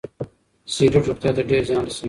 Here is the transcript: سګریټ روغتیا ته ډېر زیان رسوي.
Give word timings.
سګریټ 0.73 1.03
روغتیا 1.07 1.31
ته 1.37 1.41
ډېر 1.49 1.63
زیان 1.69 1.83
رسوي. 1.87 1.97